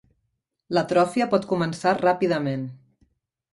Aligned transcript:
L'atròfia 0.77 1.27
pot 1.35 1.45
començar 1.53 1.95
ràpidament. 2.01 2.67